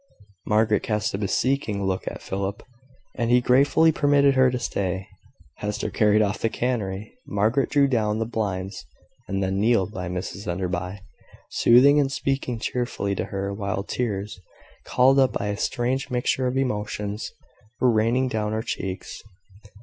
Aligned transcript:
Margaret 0.47 0.81
cast 0.81 1.13
a 1.13 1.19
beseeching 1.19 1.85
look 1.85 2.07
at 2.07 2.23
Philip, 2.23 2.63
and 3.19 3.29
he 3.29 3.39
gratefully 3.39 3.91
permitted 3.91 4.33
her 4.33 4.49
to 4.49 4.57
stay. 4.57 5.07
Hester 5.57 5.91
carried 5.91 6.23
off 6.23 6.39
the 6.39 6.49
canary. 6.49 7.13
Margaret 7.27 7.69
drew 7.69 7.85
down 7.87 8.17
the 8.17 8.25
blinds, 8.25 8.83
and 9.27 9.43
then 9.43 9.59
kneeled 9.59 9.93
by 9.93 10.09
Mrs 10.09 10.47
Enderby, 10.47 10.99
soothing 11.51 11.99
and 11.99 12.11
speaking 12.11 12.57
cheerfully 12.57 13.13
to 13.13 13.25
her, 13.25 13.53
while 13.53 13.83
tears, 13.83 14.39
called 14.85 15.19
up 15.19 15.33
by 15.33 15.49
a 15.49 15.55
strange 15.55 16.09
mixture 16.09 16.47
of 16.47 16.57
emotions, 16.57 17.31
were 17.79 17.91
raining 17.93 18.27
down 18.27 18.53
her 18.53 18.63
cheeks. 18.63 19.21